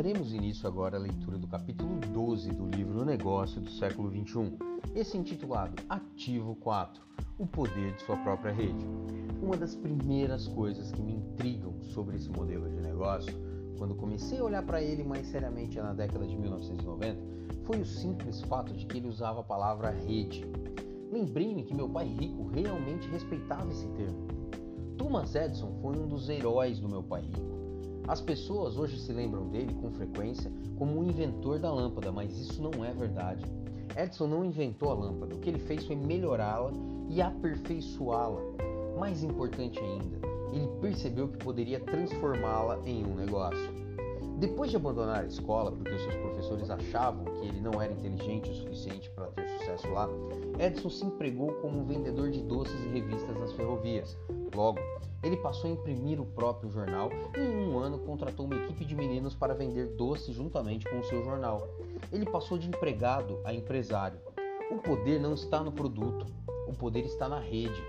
[0.00, 4.56] Daremos início agora à leitura do capítulo 12 do livro O Negócio do século XXI,
[4.94, 7.02] esse intitulado Ativo 4
[7.38, 8.82] O Poder de Sua Própria Rede.
[9.42, 13.30] Uma das primeiras coisas que me intrigam sobre esse modelo de negócio,
[13.76, 17.20] quando comecei a olhar para ele mais seriamente na década de 1990,
[17.66, 20.46] foi o simples fato de que ele usava a palavra rede.
[21.12, 24.28] Lembrei-me que meu pai rico realmente respeitava esse termo.
[24.96, 27.59] Thomas Edison foi um dos heróis do meu pai rico
[28.10, 32.60] as pessoas hoje se lembram dele com frequência como o inventor da lâmpada, mas isso
[32.60, 33.44] não é verdade.
[33.96, 36.72] Edison não inventou a lâmpada, o que ele fez foi melhorá-la
[37.08, 38.40] e aperfeiçoá-la.
[38.98, 40.18] Mais importante ainda,
[40.52, 43.72] ele percebeu que poderia transformá-la em um negócio.
[44.38, 48.50] Depois de abandonar a escola porque os seus professores achavam que ele não era inteligente
[48.50, 50.08] o suficiente para ter sucesso lá,
[50.58, 54.18] Edison se empregou como vendedor de doces e revistas nas ferrovias.
[54.52, 54.80] Logo,
[55.22, 58.96] ele passou a imprimir o próprio jornal e em um ano contratou uma equipe de
[58.96, 61.68] meninos para vender doces juntamente com o seu jornal.
[62.10, 64.18] Ele passou de empregado a empresário.
[64.70, 66.26] O poder não está no produto,
[66.66, 67.82] o poder está na rede.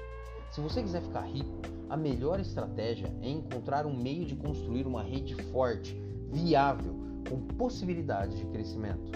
[0.51, 5.01] Se você quiser ficar rico, a melhor estratégia é encontrar um meio de construir uma
[5.01, 5.95] rede forte,
[6.29, 6.93] viável,
[7.29, 9.11] com possibilidades de crescimento.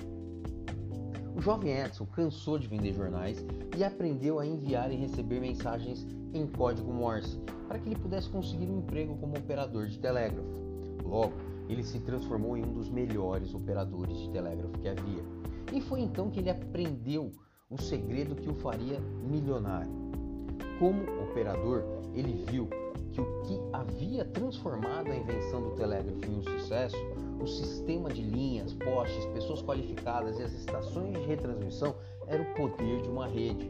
[1.35, 3.45] O jovem Edson cansou de vender jornais
[3.75, 8.65] e aprendeu a enviar e receber mensagens em código Morse para que ele pudesse conseguir
[8.65, 10.65] um emprego como operador de telégrafo.
[11.03, 11.33] Logo,
[11.67, 15.23] ele se transformou em um dos melhores operadores de telégrafo que havia.
[15.73, 17.31] E foi então que ele aprendeu
[17.69, 19.91] o segredo que o faria milionário.
[20.79, 22.69] Como operador, ele viu
[23.11, 26.97] que o que havia transformado a invenção do telégrafo em um sucesso,
[27.41, 31.95] o sistema de linhas, postes, pessoas qualificadas e as estações de retransmissão,
[32.27, 33.69] era o poder de uma rede.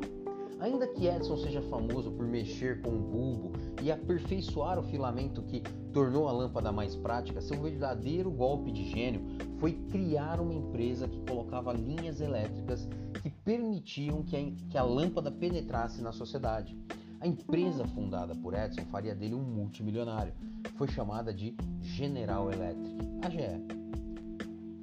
[0.60, 5.62] Ainda que Edison seja famoso por mexer com o bulbo e aperfeiçoar o filamento que
[5.92, 9.22] tornou a lâmpada mais prática, seu verdadeiro golpe de gênio
[9.60, 12.88] foi criar uma empresa que colocava linhas elétricas
[13.22, 16.78] que permitiam que a, lâmpada penetrasse na sociedade.
[17.20, 20.34] A empresa fundada por Edison faria dele um multimilionário.
[20.78, 23.85] Foi chamada de General Electric, a GE.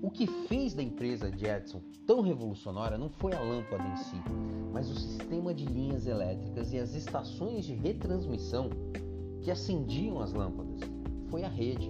[0.03, 4.17] O que fez da empresa de Edison tão revolucionária não foi a lâmpada em si,
[4.73, 8.69] mas o sistema de linhas elétricas e as estações de retransmissão
[9.41, 10.81] que acendiam as lâmpadas.
[11.31, 11.89] Foi a rede.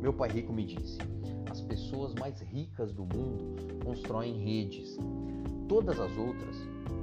[0.00, 0.98] Meu pai rico me disse:
[1.48, 4.98] as pessoas mais ricas do mundo constroem redes,
[5.68, 6.56] todas as outras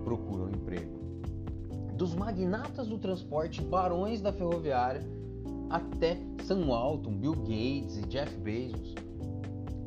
[0.04, 1.00] procuram emprego.
[1.96, 5.08] Dos magnatas do transporte, barões da ferroviária,
[5.70, 8.94] até Sam Walton, Bill Gates e Jeff Bezos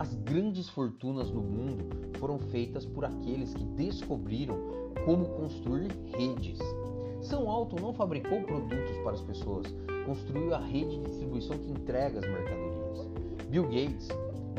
[0.03, 1.85] as grandes fortunas no mundo
[2.19, 4.57] foram feitas por aqueles que descobriram
[5.05, 6.59] como construir redes.
[7.21, 9.73] São Alto não fabricou produtos para as pessoas,
[10.05, 13.09] construiu a rede de distribuição que entrega as mercadorias.
[13.49, 14.09] Bill Gates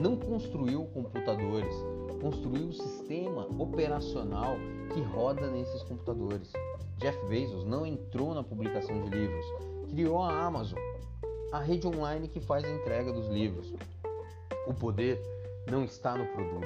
[0.02, 1.76] não construiu computadores,
[2.22, 4.56] construiu o sistema operacional
[4.94, 6.54] que roda nesses computadores.
[7.00, 9.46] Jeff Bezos não entrou na publicação de livros,
[9.90, 10.80] criou a Amazon,
[11.52, 13.74] a rede online que faz a entrega dos livros.
[14.66, 15.22] O poder
[15.70, 16.66] não está no produto,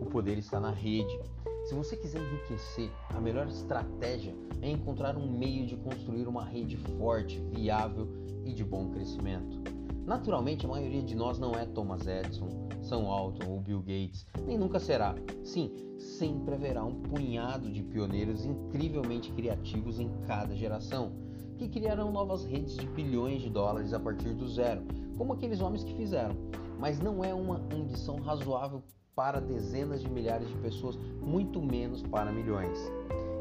[0.00, 1.20] o poder está na rede.
[1.66, 6.78] Se você quiser enriquecer, a melhor estratégia é encontrar um meio de construir uma rede
[6.98, 8.08] forte, viável
[8.42, 9.60] e de bom crescimento.
[10.06, 12.48] Naturalmente, a maioria de nós não é Thomas Edison,
[12.80, 15.14] Sam Altman ou Bill Gates, nem nunca será.
[15.44, 21.12] Sim, sempre haverá um punhado de pioneiros incrivelmente criativos em cada geração,
[21.58, 24.82] que criarão novas redes de bilhões de dólares a partir do zero,
[25.18, 26.34] como aqueles homens que fizeram
[26.78, 28.82] mas não é uma ambição razoável
[29.14, 32.78] para dezenas de milhares de pessoas, muito menos para milhões.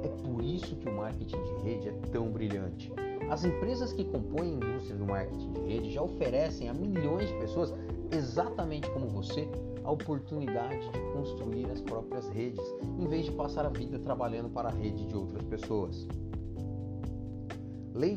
[0.04, 2.94] É por isso que o marketing de rede é tão brilhante.
[3.30, 7.34] As empresas que compõem a indústria do marketing de rede já oferecem a milhões de
[7.36, 7.74] pessoas,
[8.12, 9.50] exatamente como você,
[9.84, 12.64] a oportunidade de construir as próprias redes,
[13.00, 16.08] em vez de passar a vida trabalhando para a rede de outras pessoas.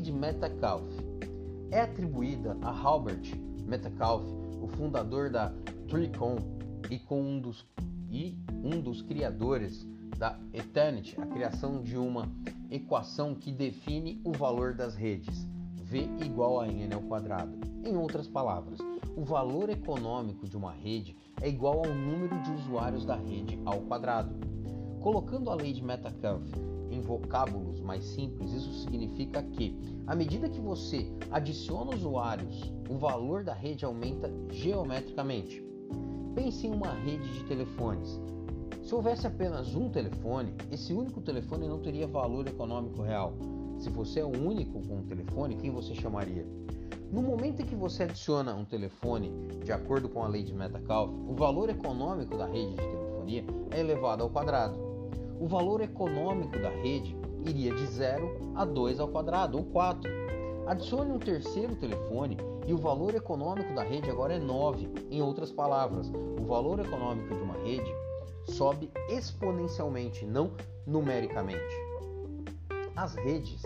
[0.01, 0.97] De Metcalfe
[1.71, 3.33] é atribuída a Albert
[3.65, 5.51] Metcalfe o fundador da
[5.87, 6.37] Tricon
[6.89, 7.65] e com um dos
[8.11, 9.85] e um dos criadores
[10.17, 12.27] da Eternity, a criação de uma
[12.69, 15.47] equação que define o valor das redes,
[15.83, 17.57] V igual a n ao quadrado.
[17.85, 18.79] Em outras palavras,
[19.15, 23.81] o valor econômico de uma rede é igual ao número de usuários da rede ao
[23.81, 24.35] quadrado.
[25.01, 26.51] Colocando a lei de Metcalfe
[26.99, 29.75] em vocábulos mais simples, isso significa que,
[30.05, 35.63] à medida que você adiciona usuários, o valor da rede aumenta geometricamente.
[36.35, 38.19] Pense em uma rede de telefones.
[38.83, 43.33] Se houvesse apenas um telefone, esse único telefone não teria valor econômico real.
[43.77, 46.45] Se você é o único com um telefone, quem você chamaria?
[47.11, 49.31] No momento em que você adiciona um telefone
[49.63, 53.79] de acordo com a lei de Metcalfe, o valor econômico da rede de telefonia é
[53.79, 54.88] elevado ao quadrado.
[55.39, 57.15] O valor econômico da rede
[57.45, 60.11] iria de 0 a 2 ao quadrado, ou 4.
[60.67, 62.37] Adicione um terceiro telefone
[62.67, 64.87] e o valor econômico da rede agora é 9.
[65.09, 67.91] Em outras palavras, o valor econômico de uma rede
[68.45, 70.51] sobe exponencialmente, não
[70.85, 71.75] numericamente.
[72.95, 73.61] As redes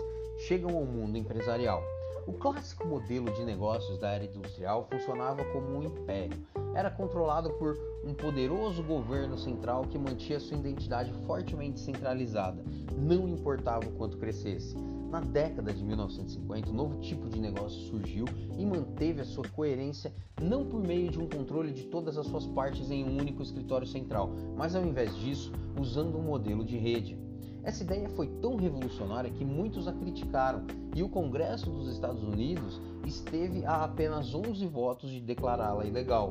[0.46, 1.82] chegam ao mundo empresarial.
[2.26, 6.38] O clássico modelo de negócios da era industrial funcionava como um império.
[6.74, 12.64] Era controlado por um poderoso governo central que mantinha sua identidade fortemente centralizada,
[12.96, 14.74] não importava o quanto crescesse.
[15.10, 18.24] Na década de 1950, um novo tipo de negócio surgiu
[18.58, 20.12] e manteve a sua coerência
[20.42, 23.86] não por meio de um controle de todas as suas partes em um único escritório
[23.86, 27.23] central, mas ao invés disso, usando um modelo de rede.
[27.64, 30.64] Essa ideia foi tão revolucionária que muitos a criticaram
[30.94, 36.28] e o Congresso dos Estados Unidos esteve a apenas 11 votos de declará-la ilegal.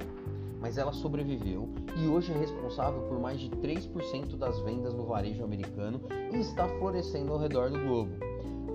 [0.62, 5.44] Mas ela sobreviveu e hoje é responsável por mais de 3% das vendas no varejo
[5.44, 6.02] americano
[6.32, 8.12] e está florescendo ao redor do globo.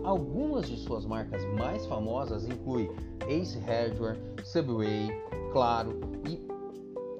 [0.05, 2.91] Algumas de suas marcas mais famosas incluem
[3.29, 5.09] Ace Hardware, Subway,
[5.53, 6.41] Claro e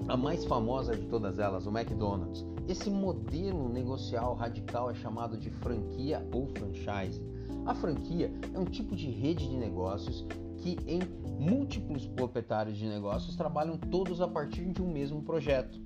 [0.09, 2.45] a mais famosa de todas elas, o McDonald's.
[2.69, 7.19] Esse modelo negocial radical é chamado de franquia ou franchise.
[7.65, 10.27] A franquia é um tipo de rede de negócios
[10.59, 11.01] que em
[11.41, 15.81] múltiplos proprietários de negócios trabalham todos a partir de um mesmo projeto.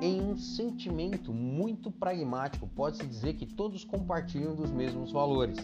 [0.00, 5.58] Em um sentimento muito pragmático, pode-se dizer que todos compartilham dos mesmos valores.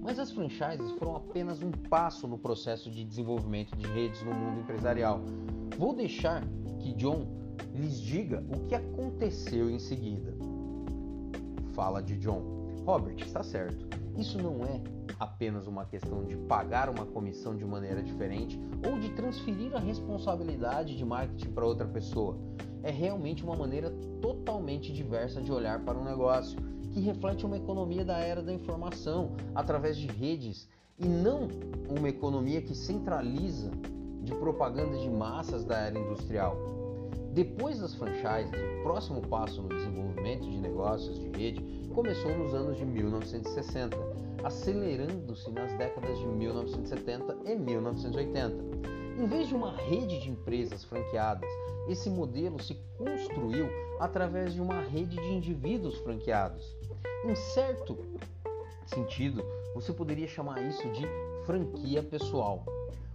[0.00, 4.60] Mas as franchises foram apenas um passo no processo de desenvolvimento de redes no mundo
[4.60, 5.20] empresarial.
[5.76, 6.44] Vou deixar
[6.78, 7.43] que John
[7.74, 10.32] lhes diga o que aconteceu em seguida.
[11.72, 12.42] Fala de John.
[12.86, 13.86] Robert, está certo.
[14.16, 14.80] Isso não é
[15.18, 20.96] apenas uma questão de pagar uma comissão de maneira diferente ou de transferir a responsabilidade
[20.96, 22.38] de marketing para outra pessoa.
[22.82, 26.58] É realmente uma maneira totalmente diversa de olhar para um negócio
[26.92, 30.68] que reflete uma economia da era da informação através de redes
[30.98, 31.48] e não
[31.88, 33.70] uma economia que centraliza
[34.22, 36.83] de propaganda de massas da era industrial.
[37.34, 41.60] Depois das franchises, o próximo passo no desenvolvimento de negócios de rede
[41.92, 43.96] começou nos anos de 1960,
[44.44, 48.54] acelerando-se nas décadas de 1970 e 1980.
[49.18, 51.50] Em vez de uma rede de empresas franqueadas,
[51.88, 56.64] esse modelo se construiu através de uma rede de indivíduos franqueados.
[57.24, 57.98] Em certo
[58.86, 59.44] sentido,
[59.74, 61.04] você poderia chamar isso de
[61.46, 62.64] franquia pessoal.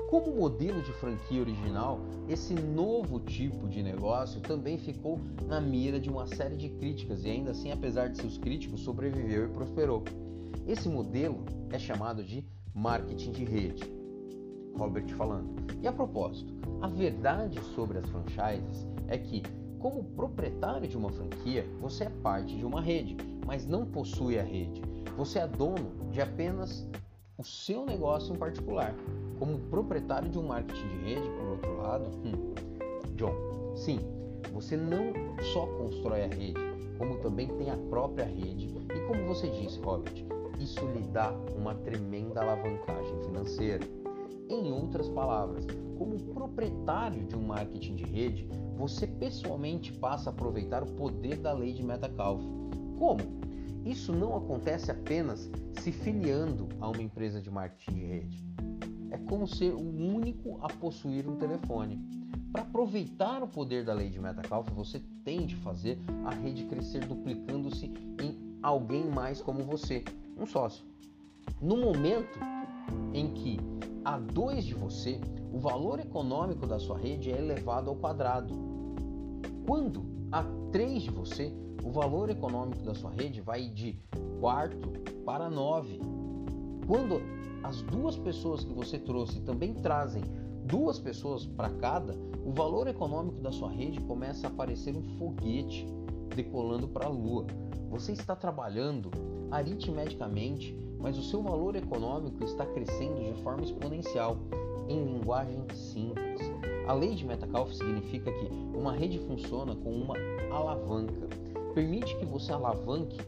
[0.09, 6.09] Como modelo de franquia original, esse novo tipo de negócio também ficou na mira de
[6.09, 10.03] uma série de críticas e ainda assim, apesar de seus críticos, sobreviveu e prosperou.
[10.67, 12.43] Esse modelo é chamado de
[12.73, 13.83] marketing de rede.
[14.77, 15.49] Robert falando.
[15.81, 19.43] E a propósito, a verdade sobre as franchises é que,
[19.79, 23.15] como proprietário de uma franquia, você é parte de uma rede
[23.49, 24.79] mas não possui a rede.
[25.17, 26.87] Você é dono de apenas
[27.39, 28.93] o seu negócio em particular.
[29.39, 32.53] Como proprietário de um marketing de rede, por outro lado, hum,
[33.15, 33.33] John,
[33.77, 33.99] sim,
[34.51, 35.13] você não
[35.53, 36.59] só constrói a rede,
[36.97, 38.67] como também tem a própria rede.
[38.93, 40.13] E como você disse, Robert,
[40.59, 43.87] isso lhe dá uma tremenda alavancagem financeira.
[44.49, 45.65] Em outras palavras,
[45.97, 51.53] como proprietário de um marketing de rede, você pessoalmente passa a aproveitar o poder da
[51.53, 52.45] lei de Metcalfe.
[52.97, 53.21] Como?
[53.85, 55.49] Isso não acontece apenas
[55.81, 58.45] se filiando a uma empresa de marketing de rede.
[59.11, 61.99] É como ser o único a possuir um telefone.
[62.51, 67.05] Para aproveitar o poder da lei de Metcalfe, você tem de fazer a rede crescer
[67.05, 67.85] duplicando-se
[68.21, 70.03] em alguém mais como você,
[70.37, 70.83] um sócio.
[71.61, 72.39] No momento
[73.13, 73.59] em que
[74.03, 75.19] há dois de você,
[75.53, 78.53] o valor econômico da sua rede é elevado ao quadrado.
[79.65, 83.99] Quando há três de você, o valor econômico da sua rede vai de
[84.39, 84.89] quarto
[85.25, 85.99] para nove.
[86.87, 87.21] Quando
[87.63, 90.23] as duas pessoas que você trouxe também trazem
[90.65, 95.87] duas pessoas para cada, o valor econômico da sua rede começa a parecer um foguete
[96.35, 97.45] decolando para a lua.
[97.89, 99.09] Você está trabalhando
[99.51, 104.37] aritmeticamente, mas o seu valor econômico está crescendo de forma exponencial,
[104.87, 106.48] em linguagem simples.
[106.89, 110.15] A lei de Metcalfe significa que uma rede funciona com uma
[110.51, 111.29] alavanca
[111.75, 113.21] permite que você alavanque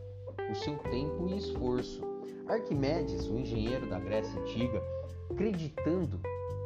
[0.49, 2.01] o seu tempo e esforço.
[2.47, 4.81] Arquimedes, o engenheiro da Grécia Antiga,
[5.29, 6.19] acreditando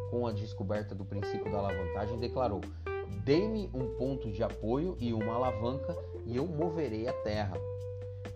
[0.10, 2.62] com a descoberta do princípio da alavancagem, declarou:
[3.26, 5.94] Dê-me um ponto de apoio e uma alavanca,
[6.26, 7.58] e eu moverei a terra.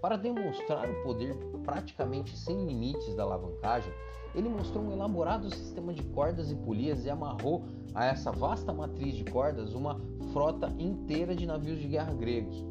[0.01, 3.93] Para demonstrar o poder praticamente sem limites da alavancagem,
[4.35, 9.15] Ele mostrou um elaborado sistema de cordas e polias e amarrou a essa vasta matriz
[9.15, 9.99] de cordas uma
[10.31, 12.63] frota inteira de navios de guerra gregos.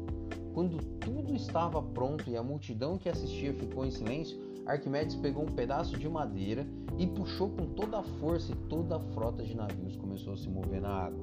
[0.53, 5.51] Quando tudo estava pronto e a multidão que assistia ficou em silêncio, Arquimedes pegou um
[5.53, 6.65] pedaço de madeira
[6.97, 10.47] e puxou com toda a força e toda a frota de navios começou a se
[10.49, 11.19] mover na água.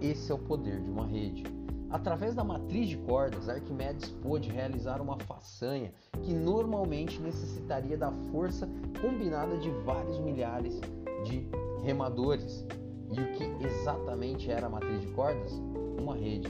[0.00, 1.42] Esse é o poder de uma rede.
[1.90, 5.92] Através da matriz de cordas, Arquimedes pôde realizar uma façanha
[6.22, 8.68] que normalmente necessitaria da força
[9.00, 10.80] combinada de vários milhares
[11.24, 11.48] de
[11.82, 12.64] remadores.
[13.10, 15.52] E o que exatamente era a matriz de cordas?
[16.00, 16.48] Uma rede.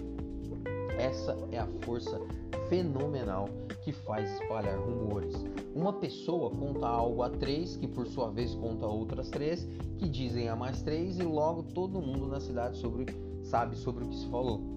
[0.99, 2.21] Essa é a força
[2.69, 3.49] fenomenal
[3.83, 5.35] que faz espalhar rumores.
[5.75, 9.67] Uma pessoa conta algo a três, que por sua vez conta outras três,
[9.97, 13.07] que dizem a mais três, e logo todo mundo na cidade sobre,
[13.43, 14.70] sabe sobre o que se falou.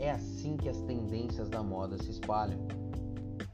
[0.00, 2.66] É assim que as tendências da moda se espalham.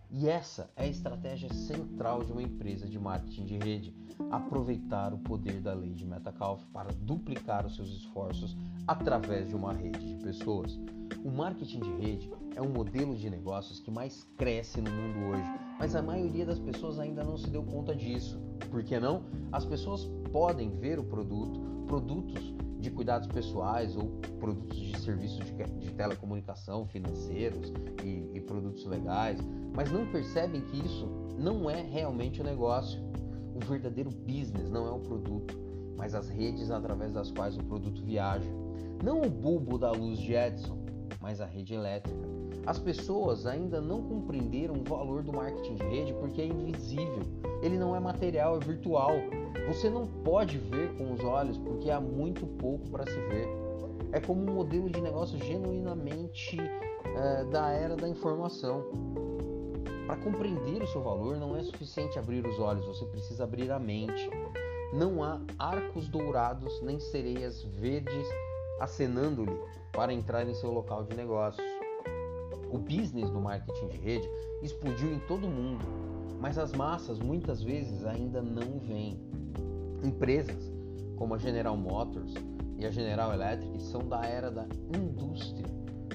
[0.08, 3.94] E essa é a estratégia central de uma empresa de marketing de rede:
[4.30, 9.72] aproveitar o poder da lei de Metcalfe para duplicar os seus esforços através de uma
[9.72, 10.78] rede de pessoas.
[11.24, 15.50] O marketing de rede é um modelo de negócios que mais cresce no mundo hoje,
[15.80, 18.40] mas a maioria das pessoas ainda não se deu conta disso.
[18.70, 19.24] Por que não?
[19.50, 22.54] As pessoas podem ver o produto, produtos
[22.86, 24.04] de cuidados pessoais ou
[24.38, 27.72] produtos de serviços de, de telecomunicação, financeiros
[28.04, 29.40] e, e produtos legais,
[29.74, 33.00] mas não percebem que isso não é realmente o negócio.
[33.54, 35.58] O verdadeiro business não é o produto,
[35.96, 38.48] mas as redes através das quais o produto viaja.
[39.02, 40.78] Não o bulbo da luz de Edison,
[41.20, 42.18] mas a rede elétrica.
[42.66, 47.22] As pessoas ainda não compreenderam o valor do marketing de rede porque é invisível.
[47.62, 49.12] Ele não é material, é virtual.
[49.68, 53.48] Você não pode ver com os olhos porque há muito pouco para se ver.
[54.12, 58.84] É como um modelo de negócio genuinamente é, da era da informação.
[60.06, 63.78] Para compreender o seu valor, não é suficiente abrir os olhos, você precisa abrir a
[63.78, 64.30] mente.
[64.92, 68.28] Não há arcos dourados nem sereias verdes
[68.80, 69.58] acenando-lhe
[69.92, 71.66] para entrar em seu local de negócios.
[72.70, 74.28] O business do marketing de rede
[74.62, 75.84] explodiu em todo o mundo,
[76.40, 79.20] mas as massas muitas vezes ainda não veem.
[80.02, 80.72] Empresas
[81.16, 82.34] como a General Motors
[82.78, 85.66] e a General Electric são da era da indústria,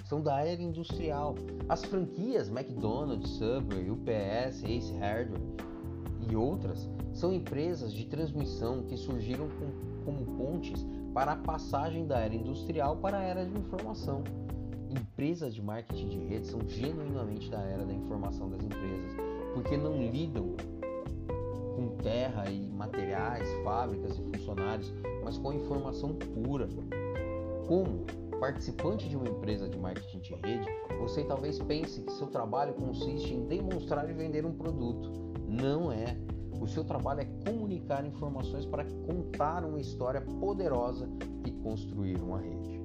[0.06, 1.36] são da era industrial.
[1.68, 5.42] As franquias McDonald's, Subway, UPS, Ace Hardware
[6.30, 12.20] e outras são empresas de transmissão que surgiram com, como pontes para a passagem da
[12.20, 14.24] era industrial para a era de informação.
[14.90, 19.16] Empresas de marketing de rede são genuinamente da era da informação das empresas,
[19.54, 20.56] porque não lidam
[21.76, 26.68] com terra e materiais, fábricas e funcionários, mas com informação pura.
[27.68, 28.06] Como
[28.40, 30.68] participante de uma empresa de marketing de rede,
[31.00, 35.10] você talvez pense que seu trabalho consiste em demonstrar e vender um produto.
[35.48, 36.18] Não é.
[36.62, 41.10] O seu trabalho é comunicar informações para contar uma história poderosa
[41.44, 42.81] e construir uma rede.